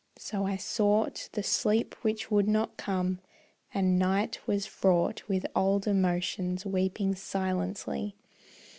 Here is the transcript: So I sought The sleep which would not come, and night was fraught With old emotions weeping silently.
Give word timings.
So 0.17 0.47
I 0.47 0.55
sought 0.55 1.29
The 1.33 1.43
sleep 1.43 1.93
which 2.01 2.31
would 2.31 2.47
not 2.47 2.75
come, 2.75 3.19
and 3.71 3.99
night 3.99 4.39
was 4.47 4.65
fraught 4.65 5.21
With 5.29 5.45
old 5.55 5.85
emotions 5.85 6.65
weeping 6.65 7.13
silently. 7.13 8.15